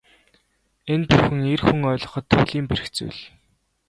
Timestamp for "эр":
1.53-1.61